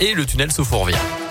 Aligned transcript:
et 0.00 0.14
le 0.14 0.24
tunnel 0.24 0.50
sous 0.50 0.64
Fourvière. 0.64 1.27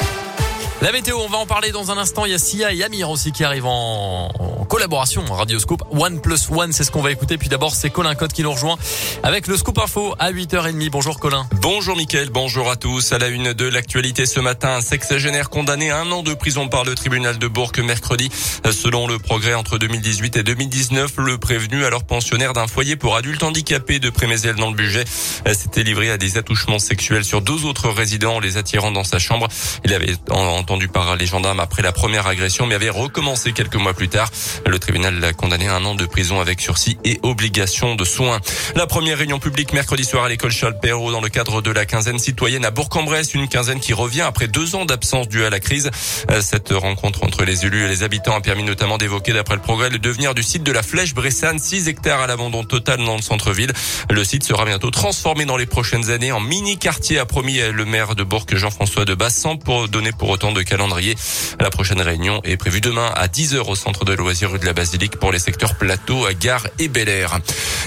La 0.80 0.92
météo, 0.92 1.18
on 1.18 1.28
va 1.28 1.40
en 1.40 1.48
parler 1.48 1.72
dans 1.72 1.90
un 1.90 1.98
instant. 1.98 2.26
Il 2.26 2.32
y 2.32 2.36
a 2.36 2.38
Sia 2.38 2.72
et 2.72 2.84
Amir 2.84 3.10
aussi 3.10 3.32
qui 3.32 3.44
arrivent 3.44 3.66
en, 3.66 4.30
collaboration 4.70 5.24
en 5.28 5.34
Radioscope. 5.34 5.82
One 5.92 6.22
plus 6.22 6.50
one, 6.52 6.72
c'est 6.72 6.84
ce 6.84 6.92
qu'on 6.92 7.02
va 7.02 7.12
écouter. 7.12 7.40
Puis 7.40 7.50
d'abord, 7.50 7.74
c'est 7.74 7.90
Colin 7.90 8.14
Cotte 8.14 8.32
qui 8.32 8.44
nous 8.44 8.52
rejoint 8.52 8.78
avec 9.24 9.48
le 9.48 9.58
Scoop 9.58 9.80
Info 9.80 10.14
à 10.20 10.32
8h30. 10.32 10.90
Bonjour 10.92 11.20
Colin. 11.20 11.48
Bonjour 11.62 11.98
Mickaël, 11.98 12.30
bonjour 12.30 12.70
à 12.70 12.76
tous. 12.76 13.12
À 13.12 13.18
la 13.18 13.30
une 13.30 13.54
de 13.54 13.66
l'actualité 13.66 14.28
ce 14.28 14.40
matin, 14.40 14.76
un 14.76 14.82
sexagénaire 14.82 15.50
condamné 15.50 15.90
à 15.90 16.00
un 16.02 16.12
an 16.12 16.22
de 16.22 16.36
prison 16.36 16.68
par 16.68 16.84
le 16.84 16.94
tribunal 16.94 17.40
de 17.40 17.48
Bourg 17.48 17.72
mercredi. 17.84 18.30
Selon 18.70 19.08
le 19.08 19.18
progrès 19.18 19.56
entre 19.56 19.80
2018 19.80 20.38
et 20.38 20.44
2019, 20.44 21.14
le 21.18 21.40
prévenu, 21.40 21.86
alors 21.86 22.04
pensionnaire 22.04 22.54
d'un 22.54 22.68
foyer 22.68 22.96
pour 22.96 23.16
adultes 23.16 23.42
handicapés 23.42 24.00
de 24.00 24.12
Prémézel 24.12 24.56
dans 24.56 24.70
le 24.70 24.76
budget, 24.76 25.06
s'était 25.08 25.84
livré 25.84 26.12
à 26.12 26.18
des 26.18 26.38
attouchements 26.38 26.80
sexuels 26.80 27.26
sur 27.26 27.42
deux 27.42 27.66
autres 27.66 27.90
résidents, 27.90 28.40
les 28.40 28.58
attirant 28.58 28.92
dans 28.92 29.04
sa 29.04 29.18
chambre. 29.18 29.48
Il 29.84 29.94
avait 29.94 30.16
entendu 30.68 30.90
par 30.90 31.16
les 31.16 31.26
gendarmes 31.26 31.62
après 31.62 31.82
la 31.82 31.94
première 31.94 32.28
agression, 32.28 32.66
mais 32.66 32.76
avait 32.76 32.90
recommencé 32.90 33.54
quelques 33.54 33.78
mois 33.78 33.94
plus 33.94 34.10
tard. 34.10 34.30
Le 34.66 34.78
tribunal 34.80 35.18
l'a 35.18 35.32
condamné 35.32 35.70
à 35.70 35.76
un 35.76 35.86
an 35.86 35.96
de 35.96 36.06
prison 36.06 36.42
avec 36.42 36.60
sursis 36.60 36.98
et 37.06 37.22
obligation 37.24 37.96
de 37.96 38.04
soins. 38.04 38.42
La 38.76 38.86
première 38.86 39.18
réunion 39.18 39.40
publique 39.40 39.72
mercredi 39.72 40.04
soir 40.04 40.26
à 40.26 40.28
l'école 40.28 40.52
Charles 40.52 40.78
Perrault 40.78 41.14
dans 41.14 41.22
le 41.22 41.30
cadre 41.30 41.62
de 41.62 41.72
la 41.72 41.86
quinzaine 41.86 42.20
citoyenne 42.20 42.66
à 42.66 42.72
Bourg-en-Bresse, 42.72 43.34
une 43.34 43.48
quinzaine 43.48 43.80
qui 43.80 43.94
revient 43.94 44.24
après 44.24 44.50
deux 44.50 44.76
ans 44.76 44.84
d'absence 44.84 45.30
due 45.30 45.46
à 45.46 45.50
la 45.50 45.62
crise. 45.62 45.90
Cette 46.42 46.74
rencontre 46.74 47.24
entre 47.24 47.46
les 47.46 47.66
élus 47.66 47.86
et 47.86 47.88
les 47.88 48.04
habitants 48.04 48.36
a 48.36 48.42
permis 48.42 48.64
notamment 48.64 48.98
d'évoquer, 48.98 49.32
d'après 49.32 49.56
le 49.56 49.62
progrès, 49.62 49.90
le 49.90 50.00
devenir 50.00 50.36
du 50.36 50.44
site 50.44 50.64
de 50.64 50.74
la 50.74 50.84
Flèche 50.84 51.14
Bressane, 51.14 51.60
6 51.60 51.88
hectares 51.88 52.20
à 52.20 52.28
l'abandon 52.28 52.66
total 52.66 52.98
dans 53.06 53.16
le 53.16 53.22
centre-ville. 53.22 53.72
Le 54.10 54.24
site 54.26 54.44
sera 54.44 54.66
bientôt 54.66 54.92
transformé 54.92 55.46
dans 55.46 55.56
les 55.56 55.66
prochaines 55.66 56.10
années 56.10 56.34
en 56.34 56.42
mini-quartier, 56.42 57.20
a 57.20 57.26
promis 57.26 57.60
le 57.60 57.86
maire 57.86 58.16
de 58.16 58.24
Bourg, 58.24 58.46
Jean-François 58.52 59.06
de 59.06 59.16
Bassan, 59.16 59.58
pour 59.58 59.88
donner 59.88 60.12
pour 60.12 60.28
autant 60.28 60.52
de 60.52 60.57
calendrier. 60.64 61.16
La 61.60 61.70
prochaine 61.70 62.02
réunion 62.02 62.42
est 62.44 62.58
prévue 62.58 62.82
demain 62.82 63.12
à 63.16 63.28
10h 63.28 63.60
au 63.70 63.76
centre 63.76 64.06
de 64.06 64.14
loisirs 64.14 64.52
rue 64.52 64.60
de 64.60 64.66
la 64.66 64.74
Basilique 64.74 65.18
pour 65.18 65.32
les 65.32 65.40
secteurs 65.40 65.76
plateau, 65.76 66.28
gare 66.40 66.68
et 66.80 66.88
Bel 66.88 67.10
Air. 67.10 67.40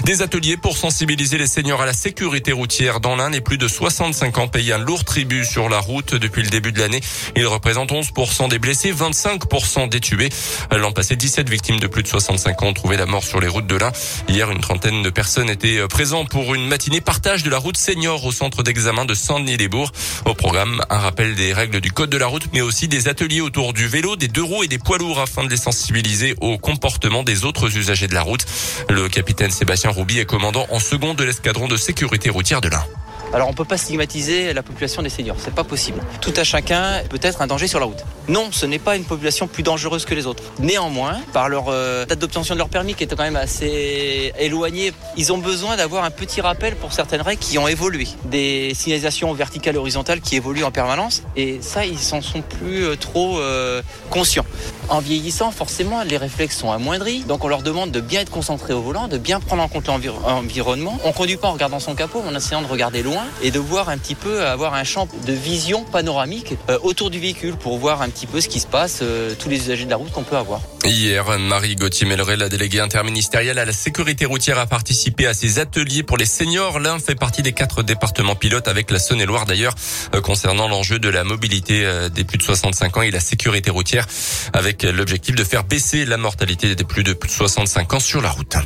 Des 0.03 0.21
ateliers 0.21 0.57
pour 0.57 0.77
sensibiliser 0.77 1.37
les 1.37 1.47
seniors 1.47 1.81
à 1.81 1.85
la 1.85 1.93
sécurité 1.93 2.51
routière 2.51 2.99
dans 2.99 3.15
l'Ain 3.15 3.31
et 3.31 3.41
plus 3.41 3.57
de 3.57 3.67
65 3.67 4.37
ans 4.37 4.47
payent 4.47 4.71
un 4.71 4.77
lourd 4.77 5.03
tribut 5.03 5.45
sur 5.45 5.69
la 5.69 5.79
route 5.79 6.15
depuis 6.15 6.43
le 6.43 6.49
début 6.49 6.71
de 6.71 6.79
l'année. 6.79 7.01
Ils 7.35 7.47
représentent 7.47 7.91
11% 7.91 8.49
des 8.49 8.59
blessés, 8.59 8.91
25% 8.91 9.89
des 9.89 9.99
tués. 9.99 10.29
L'an 10.71 10.91
passé, 10.91 11.15
17 11.15 11.49
victimes 11.49 11.79
de 11.79 11.87
plus 11.87 12.03
de 12.03 12.07
65 12.07 12.63
ans 12.63 12.67
ont 12.67 12.73
trouvé 12.73 12.97
la 12.97 13.05
mort 13.05 13.23
sur 13.23 13.39
les 13.39 13.47
routes 13.47 13.67
de 13.67 13.75
l'Ain. 13.75 13.91
Hier, 14.27 14.49
une 14.51 14.61
trentaine 14.61 15.03
de 15.03 15.09
personnes 15.09 15.49
étaient 15.49 15.87
présentes 15.87 16.29
pour 16.29 16.55
une 16.55 16.67
matinée 16.67 17.01
partage 17.01 17.43
de 17.43 17.49
la 17.49 17.57
route 17.57 17.77
senior 17.77 18.23
au 18.25 18.31
centre 18.31 18.63
d'examen 18.63 19.05
de 19.05 19.13
Saint-Denis-les-Bourgs. 19.13 19.91
Au 20.25 20.33
programme, 20.33 20.83
un 20.89 20.99
rappel 20.99 21.35
des 21.35 21.53
règles 21.53 21.81
du 21.81 21.91
code 21.91 22.09
de 22.09 22.17
la 22.17 22.27
route, 22.27 22.51
aussi 22.61 22.87
des 22.87 23.07
ateliers 23.07 23.41
autour 23.41 23.73
du 23.73 23.87
vélo, 23.87 24.15
des 24.15 24.27
deux 24.27 24.43
roues 24.43 24.63
et 24.63 24.67
des 24.67 24.77
poids 24.77 24.97
lourds 24.97 25.19
afin 25.19 25.43
de 25.43 25.49
les 25.49 25.57
sensibiliser 25.57 26.35
au 26.41 26.57
comportement 26.57 27.23
des 27.23 27.45
autres 27.45 27.77
usagers 27.77 28.07
de 28.07 28.13
la 28.13 28.21
route. 28.21 28.45
Le 28.89 29.09
capitaine 29.09 29.51
Sébastien 29.51 29.89
Rouby 29.89 30.19
est 30.19 30.25
commandant 30.25 30.65
en 30.69 30.79
second 30.79 31.13
de 31.13 31.23
l'escadron 31.23 31.67
de 31.67 31.77
sécurité 31.77 32.29
routière 32.29 32.61
de 32.61 32.69
l'Ain. 32.69 32.85
Alors 33.33 33.47
on 33.47 33.53
peut 33.53 33.65
pas 33.65 33.77
stigmatiser 33.77 34.53
la 34.53 34.61
population 34.61 35.01
des 35.01 35.09
seniors, 35.09 35.37
c'est 35.39 35.53
pas 35.53 35.63
possible. 35.63 35.99
Tout 36.19 36.33
à 36.35 36.43
chacun 36.43 37.01
peut 37.09 37.19
être 37.21 37.41
un 37.41 37.47
danger 37.47 37.67
sur 37.67 37.79
la 37.79 37.85
route. 37.85 38.03
Non, 38.27 38.49
ce 38.51 38.65
n'est 38.65 38.79
pas 38.79 38.97
une 38.97 39.05
population 39.05 39.47
plus 39.47 39.63
dangereuse 39.63 40.05
que 40.05 40.13
les 40.13 40.27
autres. 40.27 40.43
Néanmoins, 40.59 41.19
par 41.31 41.47
leur 41.47 41.65
euh, 41.69 42.05
date 42.05 42.19
d'obtention 42.19 42.55
de 42.55 42.59
leur 42.59 42.69
permis 42.69 42.93
qui 42.93 43.05
est 43.05 43.07
quand 43.07 43.23
même 43.23 43.37
assez 43.37 44.33
éloignée, 44.37 44.93
ils 45.17 45.31
ont 45.31 45.37
besoin 45.37 45.77
d'avoir 45.77 46.03
un 46.03 46.11
petit 46.11 46.41
rappel 46.41 46.75
pour 46.75 46.91
certaines 46.91 47.21
règles 47.21 47.41
qui 47.41 47.57
ont 47.57 47.67
évolué. 47.67 48.07
Des 48.25 48.73
signalisations 48.75 49.33
verticales 49.33 49.77
horizontales 49.77 50.19
qui 50.19 50.35
évoluent 50.35 50.65
en 50.65 50.71
permanence 50.71 51.23
et 51.37 51.59
ça, 51.61 51.85
ils 51.85 51.99
s'en 51.99 52.21
sont 52.21 52.41
plus 52.41 52.83
euh, 52.83 52.95
trop 52.95 53.39
euh, 53.39 53.81
conscients. 54.09 54.45
En 54.89 54.99
vieillissant, 54.99 55.51
forcément, 55.51 56.03
les 56.03 56.17
réflexes 56.17 56.57
sont 56.57 56.71
amoindris. 56.71 57.21
Donc 57.21 57.45
on 57.45 57.47
leur 57.47 57.61
demande 57.61 57.91
de 57.91 58.01
bien 58.01 58.21
être 58.21 58.29
concentrés 58.31 58.73
au 58.73 58.81
volant, 58.81 59.07
de 59.07 59.17
bien 59.17 59.39
prendre 59.39 59.63
en 59.63 59.69
compte 59.69 59.87
l'environnement. 59.87 60.97
On 61.05 61.13
conduit 61.13 61.37
pas 61.37 61.47
en 61.47 61.53
regardant 61.53 61.79
son 61.79 61.95
capot, 61.95 62.21
mais 62.25 62.33
en 62.33 62.35
essayant 62.35 62.61
de 62.61 62.67
regarder 62.67 63.03
loin 63.03 63.20
et 63.41 63.51
de 63.51 63.59
voir 63.59 63.89
un 63.89 63.97
petit 63.97 64.15
peu, 64.15 64.45
avoir 64.45 64.73
un 64.73 64.83
champ 64.83 65.07
de 65.25 65.33
vision 65.33 65.83
panoramique 65.83 66.53
euh, 66.69 66.77
autour 66.83 67.09
du 67.09 67.19
véhicule 67.19 67.55
pour 67.55 67.77
voir 67.77 68.01
un 68.01 68.09
petit 68.09 68.27
peu 68.27 68.41
ce 68.41 68.47
qui 68.47 68.59
se 68.59 68.67
passe, 68.67 68.99
euh, 69.01 69.33
tous 69.37 69.49
les 69.49 69.57
usagers 69.57 69.85
de 69.85 69.89
la 69.89 69.95
route 69.95 70.11
qu'on 70.11 70.23
peut 70.23 70.37
avoir. 70.37 70.61
Hier, 70.83 71.37
Marie 71.39 71.75
Gauthier-Melleret, 71.75 72.37
la 72.37 72.49
déléguée 72.49 72.79
interministérielle 72.79 73.59
à 73.59 73.65
la 73.65 73.71
sécurité 73.71 74.25
routière, 74.25 74.59
a 74.59 74.65
participé 74.65 75.27
à 75.27 75.33
ces 75.33 75.59
ateliers 75.59 76.03
pour 76.03 76.17
les 76.17 76.25
seniors. 76.25 76.79
L'un 76.79 76.99
fait 76.99 77.15
partie 77.15 77.43
des 77.43 77.53
quatre 77.53 77.83
départements 77.83 78.35
pilotes 78.35 78.67
avec 78.67 78.89
la 78.91 78.99
Saône-et-Loire 78.99 79.45
d'ailleurs, 79.45 79.75
euh, 80.15 80.21
concernant 80.21 80.67
l'enjeu 80.67 80.99
de 80.99 81.09
la 81.09 81.23
mobilité 81.23 81.87
des 82.13 82.23
plus 82.23 82.37
de 82.37 82.43
65 82.43 82.97
ans 82.97 83.01
et 83.01 83.11
la 83.11 83.19
sécurité 83.19 83.69
routière, 83.69 84.07
avec 84.53 84.83
l'objectif 84.83 85.35
de 85.35 85.43
faire 85.43 85.63
baisser 85.63 86.05
la 86.05 86.17
mortalité 86.17 86.75
des 86.75 86.83
plus 86.83 87.03
de 87.03 87.17
65 87.27 87.93
ans 87.93 87.99
sur 87.99 88.21
la 88.21 88.29
route. 88.29 88.57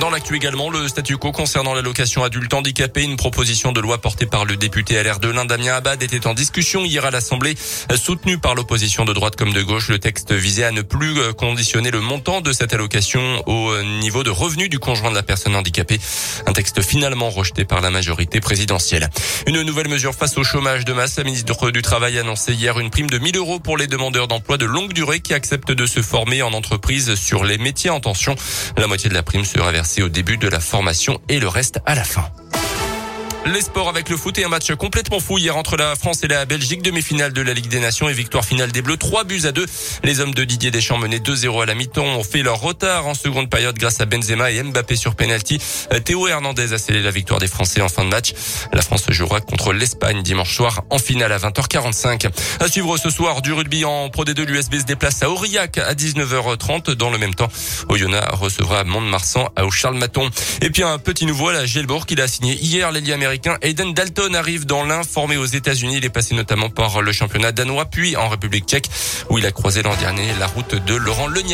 Dans 0.00 0.10
l'actu 0.10 0.34
également, 0.34 0.70
le 0.70 0.88
statu 0.88 1.16
quo 1.18 1.30
concernant 1.30 1.72
l'allocation 1.72 2.24
adulte 2.24 2.52
handicapé, 2.52 3.04
une 3.04 3.16
proposition 3.16 3.70
de 3.70 3.80
loi 3.80 3.98
portée 3.98 4.26
par 4.26 4.44
le 4.44 4.56
député 4.56 5.00
LR 5.00 5.20
de 5.20 5.28
l'Inde, 5.28 5.46
Damien 5.46 5.74
Abad, 5.74 6.02
était 6.02 6.26
en 6.26 6.34
discussion 6.34 6.84
hier 6.84 7.04
à 7.04 7.12
l'Assemblée, 7.12 7.54
soutenue 7.94 8.38
par 8.38 8.56
l'opposition 8.56 9.04
de 9.04 9.12
droite 9.12 9.36
comme 9.36 9.52
de 9.52 9.62
gauche. 9.62 9.88
Le 9.88 10.00
texte 10.00 10.32
visait 10.32 10.64
à 10.64 10.72
ne 10.72 10.82
plus 10.82 11.20
euh, 11.20 11.32
conditionner 11.32 11.92
le 11.92 12.00
montant 12.00 12.40
de 12.40 12.52
cette 12.52 12.74
allocation 12.74 13.20
au 13.46 13.70
euh, 13.70 13.84
niveau 14.00 14.24
de 14.24 14.30
revenu 14.30 14.68
du 14.68 14.80
conjoint 14.80 15.10
de 15.10 15.14
la 15.14 15.22
personne 15.22 15.54
handicapée. 15.54 16.00
Un 16.46 16.52
texte 16.52 16.82
finalement 16.82 17.30
rejeté 17.30 17.64
par 17.64 17.80
la 17.80 17.90
majorité 17.90 18.40
présidentielle. 18.40 19.08
Une 19.46 19.62
nouvelle 19.62 19.88
mesure 19.88 20.14
face 20.14 20.36
au 20.38 20.42
chômage 20.42 20.84
de 20.84 20.92
masse. 20.92 21.18
La 21.18 21.24
ministre 21.24 21.70
du 21.70 21.82
Travail 21.82 22.18
a 22.18 22.22
annoncé 22.22 22.52
hier 22.52 22.80
une 22.80 22.90
prime 22.90 23.10
de 23.10 23.18
1000 23.18 23.36
euros 23.36 23.60
pour 23.60 23.76
les 23.76 23.86
demandeurs 23.86 24.26
d'emploi 24.26 24.58
de 24.58 24.66
longue 24.66 24.92
durée 24.92 25.20
qui 25.20 25.34
acceptent 25.34 25.72
de 25.72 25.86
se 25.86 26.02
former 26.02 26.42
en 26.42 26.52
entreprise 26.52 27.14
sur 27.14 27.44
les 27.44 27.58
métiers 27.58 27.90
en 27.90 28.00
tension. 28.00 28.34
La 28.76 28.88
moitié 28.88 29.08
de 29.08 29.14
la 29.14 29.22
prime 29.22 29.44
sera 29.44 29.70
versée 29.70 29.83
au 30.02 30.08
début 30.08 30.36
de 30.36 30.48
la 30.48 30.60
formation 30.60 31.20
et 31.28 31.38
le 31.38 31.48
reste 31.48 31.80
à 31.86 31.94
la 31.94 32.04
fin. 32.04 32.26
Les 33.46 33.60
sports 33.60 33.90
avec 33.90 34.08
le 34.08 34.16
foot 34.16 34.38
et 34.38 34.44
un 34.44 34.48
match 34.48 34.72
complètement 34.74 35.20
fou 35.20 35.36
hier 35.36 35.54
entre 35.54 35.76
la 35.76 35.94
France 35.96 36.24
et 36.24 36.28
la 36.28 36.46
Belgique, 36.46 36.80
demi-finale 36.80 37.34
de 37.34 37.42
la 37.42 37.52
Ligue 37.52 37.68
des 37.68 37.78
Nations 37.78 38.08
et 38.08 38.14
victoire 38.14 38.42
finale 38.42 38.72
des 38.72 38.80
Bleus, 38.80 38.96
3 38.96 39.24
buts 39.24 39.42
à 39.44 39.52
2. 39.52 39.66
Les 40.02 40.20
hommes 40.20 40.32
de 40.32 40.44
Didier 40.44 40.70
Deschamps 40.70 40.96
menés 40.96 41.18
2-0 41.18 41.62
à 41.62 41.66
la 41.66 41.74
mi-temps 41.74 42.06
ont 42.06 42.24
fait 42.24 42.42
leur 42.42 42.58
retard 42.58 43.06
en 43.06 43.12
seconde 43.12 43.50
période 43.50 43.76
grâce 43.76 44.00
à 44.00 44.06
Benzema 44.06 44.50
et 44.50 44.62
Mbappé 44.62 44.96
sur 44.96 45.14
penalty. 45.14 45.58
Théo 46.04 46.26
Hernandez 46.26 46.72
a 46.72 46.78
scellé 46.78 47.02
la 47.02 47.10
victoire 47.10 47.38
des 47.38 47.46
Français 47.46 47.82
en 47.82 47.88
fin 47.88 48.04
de 48.04 48.08
match. 48.08 48.32
La 48.72 48.80
France 48.80 49.04
jouera 49.10 49.42
contre 49.42 49.74
l'Espagne 49.74 50.22
dimanche 50.22 50.56
soir 50.56 50.82
en 50.88 50.98
finale 50.98 51.32
à 51.32 51.38
20h45. 51.38 52.30
À 52.60 52.68
suivre 52.68 52.96
ce 52.96 53.10
soir 53.10 53.42
du 53.42 53.52
rugby 53.52 53.84
en 53.84 54.08
Pro 54.08 54.24
D2, 54.24 54.42
l'USB 54.44 54.78
se 54.78 54.84
déplace 54.84 55.22
à 55.22 55.28
Aurillac 55.28 55.76
à 55.76 55.92
19h30. 55.92 56.92
Dans 56.92 57.10
le 57.10 57.18
même 57.18 57.34
temps, 57.34 57.48
Oyonnax 57.90 58.38
recevra 58.38 58.84
Mont-de-Marsan 58.84 59.50
à 59.54 59.68
Charles 59.70 59.98
Maton. 59.98 60.30
Et 60.62 60.70
puis 60.70 60.82
un 60.82 60.98
petit 60.98 61.26
nouveau 61.26 61.48
à 61.48 61.52
la 61.52 61.66
Gelbourg 61.66 62.06
qu'il 62.06 62.22
a 62.22 62.28
signé 62.28 62.54
hier 62.54 62.90
l'ailier 62.90 63.12
Aiden 63.62 63.94
Dalton 63.94 64.34
arrive 64.34 64.66
dans 64.66 64.84
l'un, 64.84 65.02
formé 65.02 65.36
aux 65.36 65.44
États-Unis. 65.44 65.96
Il 65.98 66.04
est 66.04 66.10
passé 66.10 66.34
notamment 66.34 66.70
par 66.70 67.02
le 67.02 67.12
championnat 67.12 67.52
danois, 67.52 67.86
puis 67.86 68.16
en 68.16 68.28
République 68.28 68.66
tchèque, 68.66 68.88
où 69.30 69.38
il 69.38 69.46
a 69.46 69.52
croisé 69.52 69.82
l'an 69.82 69.94
dernier 69.96 70.28
la 70.38 70.46
route 70.46 70.74
de 70.74 70.94
Laurent 70.94 71.26
Lenier. 71.26 71.52